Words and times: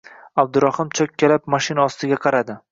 Abdurahim 0.43 0.89
choʻkkalab, 1.01 1.45
mashina 1.57 1.87
ostiga 1.93 2.23
qaradi 2.29 2.61